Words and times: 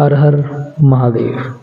हर 0.00 0.14
हर 0.14 0.36
महादेव। 0.82 1.54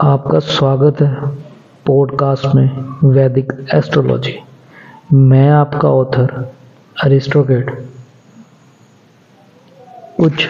आपका 0.00 0.38
स्वागत 0.38 1.00
है 1.00 1.28
पॉडकास्ट 1.86 2.46
में 2.54 2.98
वैदिक 3.04 3.52
एस्ट्रोलॉजी 3.74 4.36
मैं 5.12 5.48
आपका 5.50 5.88
ऑथर 5.88 6.52
अरिस्टोकेट 7.04 7.70
कुछ 10.16 10.46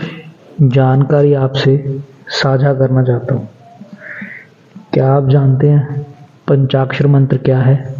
जानकारी 0.62 1.34
आपसे 1.34 2.02
साझा 2.28 2.74
करना 2.74 3.02
चाहता 3.02 3.34
हूँ। 3.34 3.48
क्या 4.92 5.12
आप 5.12 5.28
जानते 5.28 5.68
हैं 5.68 6.02
पंचाक्षर 6.48 7.06
मंत्र 7.06 7.38
क्या 7.38 7.60
है? 7.60 7.94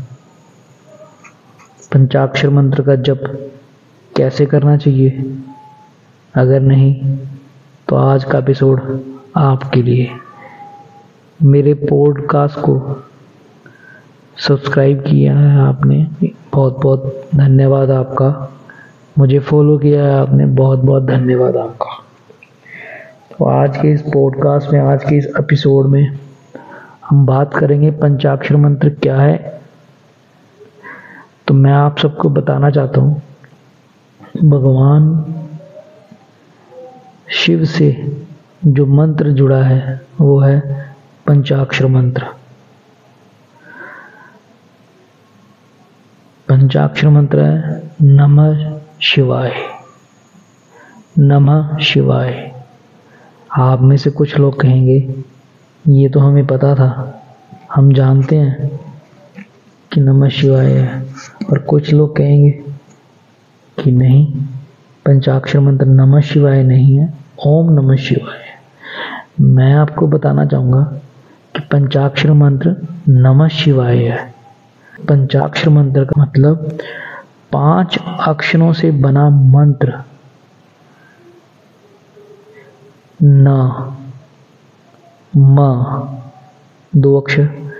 पंचाक्षर 1.92 2.50
मंत्र 2.50 2.82
का 2.82 2.94
जप 2.94 3.46
कैसे 4.20 4.46
करना 4.46 4.76
चाहिए? 4.76 5.38
अगर 6.34 6.60
नहीं 6.60 7.18
तो 7.88 7.96
आज 7.96 8.24
का 8.24 8.38
एपिसोड 8.38 9.00
आपके 9.36 9.82
लिए। 9.82 10.10
मेरे 11.42 11.74
पॉडकास्ट 11.74 12.58
को 12.58 13.02
सब्सक्राइब 14.36 15.00
किया 15.00 15.38
है 15.38 15.58
आपने। 15.60 16.10
बहुत 16.52 16.80
बहुत 16.82 17.28
धन्यवाद 17.34 17.90
आपका। 17.90 18.52
मुझे 19.18 19.38
फॉलो 19.38 19.78
किया 19.78 20.04
है 20.04 20.20
आपने। 20.20 20.46
बहुत 20.46 20.78
बहुत 20.78 21.02
धन्यवाद 21.02 21.56
आपका। 21.56 22.04
तो 23.38 23.44
आज 23.44 23.76
के 23.76 23.92
इस 23.92 24.02
पॉडकास्ट 24.02 24.70
में, 24.72 24.80
आज 24.80 25.04
के 25.04 25.16
इस 25.16 25.26
एपिसोड 25.26 25.86
में 25.86 26.18
हम 27.10 27.26
बात 27.26 27.54
करेंगे 27.54 27.90
पंचाक्षर 27.90 28.56
मंत्र 28.56 28.90
क्या 28.90 29.20
है? 29.20 29.60
तो 31.46 31.54
मैं 31.54 31.72
आप 31.72 31.98
सबको 31.98 32.28
बताना 32.28 32.70
चाहता 32.70 33.00
हूँ 33.00 33.22
भगवान 34.36 35.34
शिव 37.30 37.64
से 37.64 38.16
जो 38.66 38.86
मंत्र 38.86 39.30
जुड़ा 39.30 39.62
है, 39.62 40.06
वो 40.20 40.40
है 40.40 40.60
पंचाक्षर 41.26 41.86
मंत्र। 41.86 42.26
पंचाक्षर 46.48 47.08
मंत्र 47.08 47.40
है, 47.40 47.82
नमः 48.02 48.80
शिवाय। 49.00 49.52
नमः 51.18 51.78
शिवाय। 51.78 52.62
आप 53.58 53.80
में 53.80 53.96
से 53.96 54.10
कुछ 54.10 54.38
लोग 54.38 54.60
कहेंगे, 54.60 55.24
ये 55.88 56.08
तो 56.08 56.20
हमें 56.20 56.46
पता 56.46 56.74
था। 56.74 57.22
हम 57.74 57.92
जानते 57.92 58.36
हैं 58.36 58.80
कि 59.92 60.00
नमः 60.00 60.28
शिवाय 60.28 60.66
है, 60.66 61.02
और 61.50 61.58
कुछ 61.58 61.92
लोग 61.92 62.16
कहेंगे 62.16 62.69
कि 63.80 63.92
नहीं, 63.92 64.36
पंचाक्षर 65.06 65.60
मंत्र 65.60 65.86
नमः 65.86 66.20
शिवाय 66.20 66.62
नहीं 66.62 66.96
है, 66.96 67.14
ओम 67.46 67.72
नमः 67.72 67.96
शिवाय 67.96 68.50
मैं 69.40 69.74
आपको 69.74 70.06
बताना 70.06 70.46
चाहूँगा 70.46 70.82
कि 71.56 71.60
पंचाक्षर 71.60 72.32
मंत्र 72.32 72.76
नमः 73.08 73.48
शिवाय 73.48 73.98
है। 73.98 74.34
पंचाक्षर 75.08 75.70
मंत्र 75.70 76.04
का 76.04 76.22
मतलब 76.22 76.78
पाँच 77.52 77.98
अक्षरों 78.26 78.72
से 78.72 78.90
बना 78.90 79.30
मंत्र। 79.30 80.02
न, 83.22 83.48
म, 85.36 85.56
दो 86.96 87.20
अक्षर, 87.20 87.72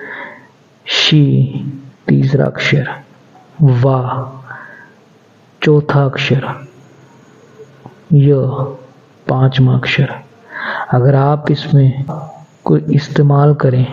शी, 0.87 1.47
तीसरा 2.09 2.47
अक्षर, 2.47 2.89
वा। 3.63 4.37
चौथा 5.63 6.05
अक्षर। 6.05 6.43
य, 8.13 8.33
पांचवा 9.29 9.75
अक्षर। 9.75 10.09
अगर 10.93 11.15
आप 11.15 11.51
इसमें 11.51 12.05
कोई 12.65 12.81
इस्तेमाल 12.91 13.55
करें, 13.55 13.87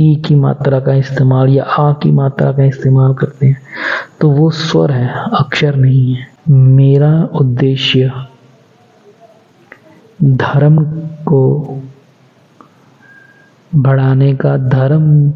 ई 0.00 0.14
की 0.26 0.34
मात्रा 0.34 0.80
का 0.80 0.94
इस्तेमाल 0.94 1.48
या 1.48 1.64
आ 1.64 1.92
की 1.92 2.10
मात्रा 2.10 2.52
का 2.52 2.64
इस्तेमाल 2.64 3.14
करते 3.14 3.46
हैं 3.46 3.62
तो 4.20 4.30
वो 4.30 4.50
स्वर 4.50 4.90
है, 4.90 5.08
अक्षर 5.34 5.74
नहीं 5.74 6.14
है। 6.14 6.26
मेरा 6.50 7.28
उद्देश्य 7.40 8.12
धर्म 10.22 10.84
को 11.28 11.40
बढ़ाने 13.74 14.34
का, 14.34 14.56
धर्म 14.56 15.30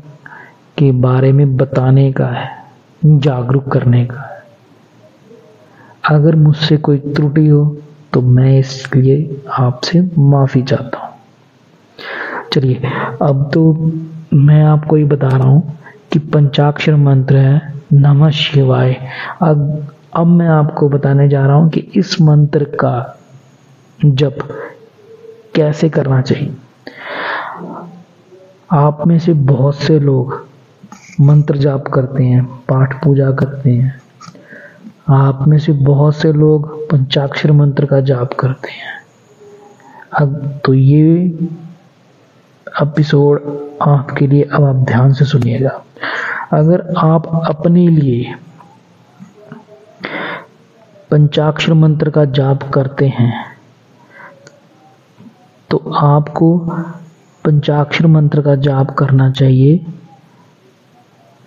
के 0.78 0.92
बारे 0.92 1.32
में 1.32 1.56
बताने 1.56 2.12
का 2.12 2.26
है, 2.26 2.50
जागरूक 3.04 3.68
करने 3.72 4.04
का 4.06 4.20
है। 4.20 4.33
अगर 6.04 6.34
मुझसे 6.36 6.76
कोई 6.76 6.98
त्रुटि 6.98 7.46
हो 7.46 7.64
तो 8.12 8.20
मैं 8.20 8.58
इसलिए 8.58 9.42
आपसे 9.58 10.00
माफ़ी 10.18 10.62
चाहता 10.62 10.98
हूँ। 10.98 11.12
चलिए, 12.52 12.90
अब 13.22 13.50
तो 13.54 13.72
मैं 14.34 14.62
आपको 14.62 14.96
ये 14.96 15.04
बता 15.04 15.28
रहा 15.28 15.48
हूँ 15.48 15.78
कि 16.12 16.18
पंचाक्षर 16.18 16.96
मंत्र 16.96 17.36
है, 17.36 17.74
नमः 17.92 18.30
शिवाय। 18.30 18.94
अब 19.42 19.88
अब 20.16 20.26
मैं 20.26 20.48
आपको 20.48 20.88
बताने 20.88 21.28
जा 21.28 21.46
रहा 21.46 21.56
हूँ 21.56 21.70
कि 21.70 21.80
इस 21.96 22.20
मंत्र 22.20 22.64
का 22.64 23.18
जप 24.00 24.38
कैसे 25.54 25.88
करना 25.88 26.20
चाहिए। 26.22 26.54
आप 28.72 29.06
में 29.06 29.18
से 29.18 29.32
बहुत 29.32 29.76
से 29.76 29.98
लोग 30.00 30.46
मंत्र 31.20 31.56
जाप 31.56 31.88
करते 31.88 32.24
हैं, 32.24 32.44
पाठ 32.44 33.04
पूजा 33.04 33.30
करते 33.30 33.70
हैं 33.70 34.00
आप 35.06 35.44
में 35.48 35.58
से 35.58 35.72
बहुत 35.72 36.16
से 36.16 36.32
लोग 36.32 36.68
पंचाक्षर 36.90 37.52
मंत्र 37.52 37.86
का 37.86 38.00
जाप 38.00 38.32
करते 38.32 38.70
हैं। 38.70 38.92
अब 40.12 40.60
तो 40.64 40.74
ये 40.74 41.16
एपिसोड 42.82 43.42
आपके 43.82 44.26
लिए 44.26 44.42
अब 44.42 44.64
आप 44.64 44.76
ध्यान 44.86 45.12
से 45.12 45.24
सुनिएगा। 45.24 45.70
अगर 46.52 46.86
आप 46.98 47.26
अपने 47.48 47.86
लिए 47.88 48.34
पंचाक्षर 51.10 51.72
मंत्र 51.74 52.10
का 52.10 52.24
जाप 52.24 52.62
करते 52.70 53.08
हैं 53.08 53.32
तो 55.70 55.82
आपको 55.96 56.56
पंचाक्षर 57.44 58.06
मंत्र 58.06 58.42
का 58.42 58.54
जाप 58.56 58.90
करना 58.90 59.30
चाहिए। 59.30 59.84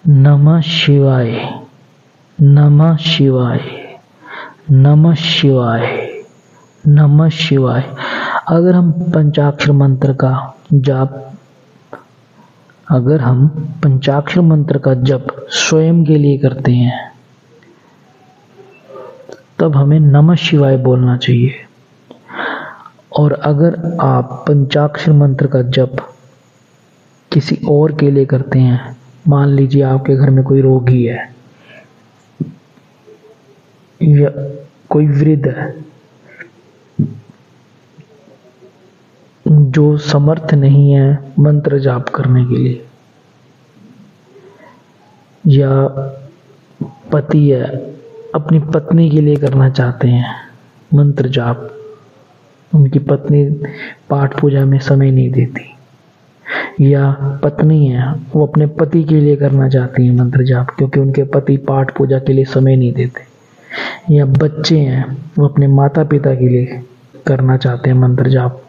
नमः 0.06 0.62
शिवाय। 0.62 1.67
नमः 2.42 2.96
शिवाय 2.96 3.60
नमः 4.72 5.14
शिवाय 5.14 6.10
नमः 6.88 7.30
शिवाय। 7.30 7.96
अगर 8.48 8.76
हम 8.76 8.92
पंचाक्षर 8.92 9.72
मंत्र 9.72 10.14
का 10.14 10.58
जाप, 10.74 11.34
अगर 12.92 13.22
हम 13.22 13.48
पंचाक्षर 13.84 14.42
मंत्र 14.42 14.78
का 14.78 14.94
जप 14.94 15.28
स्वयं 15.50 16.06
के 16.06 16.16
लिए 16.16 16.38
करते 16.38 16.72
हैं, 16.72 17.12
तब 19.60 19.76
हमें 19.76 20.00
नमः 20.00 20.36
शिवाय 20.36 20.78
बोलना 20.78 21.18
चाहिए। 21.18 21.54
और 23.20 23.34
अगर 23.34 23.98
आप 24.02 24.46
पंचाक्षर 24.48 25.12
मंत्र 25.12 25.48
का 25.48 25.62
जप 25.62 25.96
किसी 27.34 27.60
और 27.70 27.96
के 27.96 28.12
लिए 28.12 28.26
करते 28.26 28.60
हैं, 28.60 28.98
मान 29.28 29.50
लीजिए 29.50 29.84
आपके 29.84 30.16
घर 30.16 30.30
में 30.30 30.44
कोई 30.44 30.62
रोगी 30.62 31.04
है 31.04 31.37
या 34.00 34.30
कोई 34.90 35.08
वृद्ध 35.08 35.48
है 35.48 35.76
जो 39.46 39.98
समर्थ 39.98 40.54
नहीं 40.54 40.92
है 40.92 41.34
मंत्र 41.40 41.80
जाप 41.80 42.10
करने 42.10 42.44
के 42.46 42.58
लिए, 42.58 42.84
या 45.44 45.70
पति 47.12 47.50
है, 47.50 47.64
अपनी 48.36 48.60
पत्नी 48.74 49.10
के 49.10 49.22
लिए 49.22 49.36
करना 49.36 49.70
चाहते 49.70 50.08
हैं, 50.08 50.34
मंत्र 50.92 51.30
जाप, 51.30 51.70
उनकी 52.72 53.00
पत्नी 53.00 53.44
पाठ 54.10 54.40
पूजा 54.40 54.66
में 54.66 54.78
समय 54.80 55.12
नहीं 55.12 55.30
देती, 55.32 55.74
या 56.82 57.12
पत्नी 57.44 57.86
है, 57.88 58.12
वो 58.36 58.46
अपने 58.48 58.68
पति 58.80 59.04
के 59.04 59.20
लिए 59.22 59.36
करना 59.36 59.70
चाहती 59.70 60.08
है 60.08 60.16
मंत्र 60.16 60.44
जाप, 60.44 60.76
क्योंकि 60.78 61.00
उनके 61.00 61.24
पति 61.34 61.58
पाठ 61.68 61.98
पूजा 61.98 62.20
के 62.20 62.34
लिए 62.34 62.46
समय 62.46 62.76
नहीं 62.76 62.92
देते। 62.94 63.37
या 64.12 64.26
बच्चे 64.26 64.80
हैं, 64.80 65.32
वो 65.40 65.48
अपने 65.48 65.68
माता 65.68 66.04
पिता 66.04 66.36
के 66.36 66.50
लिए 66.50 66.86
करना 67.28 67.58
चाहते 67.58 67.90
हैं 67.90 67.98
मंत्र 67.98 68.30
जाप। 68.30 68.64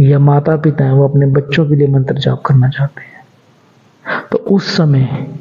या 0.00 0.18
माता 0.18 0.56
पिता 0.56 0.84
हैं, 0.84 0.92
वो 0.92 1.08
अपने 1.08 1.26
बच्चों 1.26 1.66
के 1.66 1.74
लिए 1.74 1.86
मंत्र 1.86 2.14
जाप 2.14 2.42
करना 2.42 2.68
चाहते 2.68 3.00
हैं। 3.00 3.12
तो 4.32 4.38
उस 4.38 4.76
समय 4.76 5.34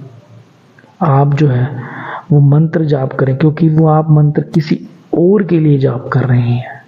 आप 1.01 1.33
जो 1.33 1.48
है, 1.48 1.83
वो 2.31 2.39
मंत्र 2.39 2.86
जाप 2.86 3.13
करें, 3.13 3.38
क्योंकि 3.38 3.69
वो 3.69 3.88
आप 3.88 4.10
मंत्र 4.10 4.42
किसी 4.42 4.89
और 5.18 5.44
के 5.44 5.60
लिए 5.60 5.77
जाप 5.77 6.10
कर 6.13 6.24
रहे 6.24 6.51
हैं। 6.51 6.81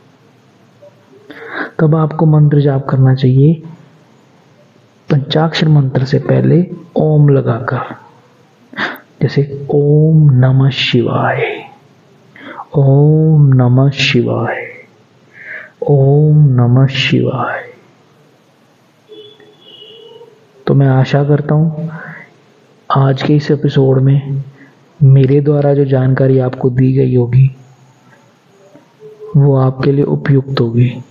तब 1.79 1.95
आपको 1.95 2.25
मंत्र 2.25 2.61
जाप 2.61 2.85
करना 2.85 3.15
चाहिए 3.15 3.63
पंचाक्षर 5.09 5.67
मंत्र 5.67 6.05
से 6.05 6.19
पहले 6.19 6.71
ओम 6.95 7.29
लगाकर। 7.29 7.95
जैसे 9.21 9.67
ओम 9.69 10.31
नमः 10.31 10.69
शिवाय। 10.69 11.62
ओम 12.77 13.53
नमः 13.53 13.89
शिवाय। 13.89 14.67
ओम 15.87 16.47
नमः 16.49 16.87
शिवाय। 16.87 17.63
तो 20.67 20.73
मैं 20.73 20.87
आशा 20.87 21.23
करता 21.23 21.55
हूँ, 21.55 21.91
आज 22.95 23.23
के 23.23 23.35
इस 23.35 23.51
एपिसोड 23.51 23.99
में 23.99 24.43
मेरे 25.03 25.41
द्वारा 25.41 25.73
जो 25.73 25.85
जानकारी 25.85 26.39
आपको 26.39 26.69
दी 26.69 26.93
गई 26.93 27.15
होगी, 27.15 27.55
वो 29.37 29.55
आपके 29.55 29.91
लिए 29.91 30.05
उपयुक्त 30.05 30.59
होगी। 30.61 31.03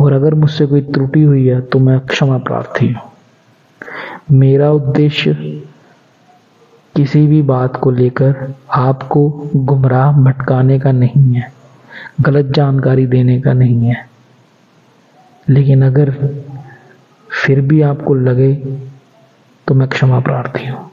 और 0.00 0.12
अगर 0.12 0.34
मुझसे 0.34 0.66
कोई 0.66 0.80
त्रुटि 0.80 1.22
हुई 1.22 1.46
है 1.46 1.60
तो 1.60 1.78
मैं 1.78 2.00
क्षमा 2.00 2.38
प्रार्थी 2.38 2.92
हूँ। 2.92 3.12
मेरा 4.30 4.72
उद्देश्य 4.72 5.53
किसी 6.96 7.26
भी 7.26 7.40
बात 7.42 7.76
को 7.76 7.90
लेकर 7.90 8.54
आपको 8.70 9.28
गुमराह 9.56 10.12
भटकाने 10.14 10.78
का 10.80 10.92
नहीं 10.92 11.34
है, 11.34 11.52
गलत 12.20 12.52
जानकारी 12.54 13.06
देने 13.06 13.40
का 13.40 13.52
नहीं 13.52 13.86
है। 13.86 13.96
लेकिन 15.46 15.82
अगर 15.82 16.10
फिर 17.30 17.60
भी 17.60 17.80
आपको 17.82 18.14
लगे 18.14 18.54
तो 19.66 19.74
मैं 19.74 19.88
क्षमा 19.88 20.20
प्रार्थी 20.20 20.66
हूँ। 20.66 20.90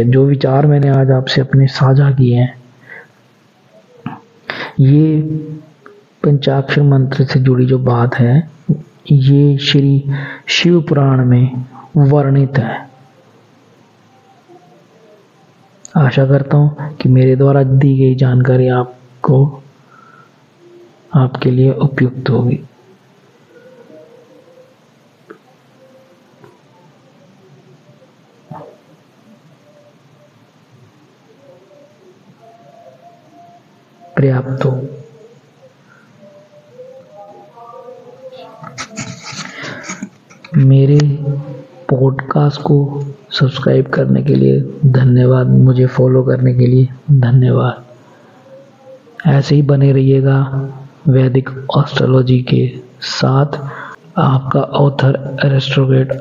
जो 0.00 0.24
विचार 0.26 0.66
मैंने 0.66 0.88
आज 0.90 1.10
आपसे 1.10 1.40
अपने 1.40 1.66
साझा 1.66 2.10
किए 2.10 2.36
हैं, 2.36 2.54
ये 4.80 5.20
पंचाक्षर 6.24 6.82
मंत्र 6.82 7.24
से 7.24 7.40
जुड़ी 7.40 7.66
जो 7.66 7.78
बात 7.78 8.14
है, 8.14 8.50
ये 9.12 9.56
श्री 9.58 10.04
शिव 10.46 10.80
पुराण 10.80 11.24
में 11.24 11.64
वर्णित 11.96 12.58
है। 12.58 12.93
आशा 15.96 16.26
करता 16.26 16.56
हूँ 16.56 16.96
कि 16.96 17.08
मेरे 17.08 17.36
द्वारा 17.36 17.62
दी 17.62 17.96
गई 17.98 18.14
जानकारी 18.14 18.68
आपको, 18.68 19.62
आपके 21.14 21.50
लिए 21.50 21.72
उपयुक्त 21.72 22.30
होगी। 22.30 22.60
पर्याप्त 34.16 34.64
हो। 34.64 34.80
मेरे 40.56 40.98
पॉडकास्ट 41.90 42.60
को 42.60 43.04
सब्सक्राइब 43.30 43.86
करने 43.86 44.22
के 44.22 44.34
लिए 44.34 44.60
धन्यवाद, 44.86 45.46
मुझे 45.46 45.86
फॉलो 45.86 46.22
करने 46.22 46.54
के 46.54 46.66
लिए 46.66 46.88
धन्यवाद। 47.10 47.84
ऐसे 49.26 49.54
ही 49.54 49.62
बने 49.62 49.92
रहिएगा 49.92 50.38
वैदिक 51.08 51.50
ऑस्ट्रोलॉजी 51.76 52.38
के 52.42 52.72
साथ। 53.00 53.58
आपका 54.18 54.60
ऑथर 54.60 55.36
एरेस्ट्रोगेट 55.44 56.12